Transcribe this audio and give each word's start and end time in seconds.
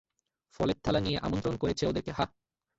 ফলের 0.59 0.77
থালা 0.83 0.99
নিয়ে 0.99 1.17
আমন্ত্রণ 1.19 1.55
করেছে 1.57 1.83
ওদেরকে, 1.87 2.11
হাহ? 2.11 2.29